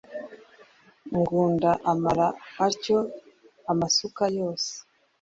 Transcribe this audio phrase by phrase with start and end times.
[1.17, 2.27] Ngunda amara
[2.65, 2.97] atyo
[3.71, 4.71] amasuka yose,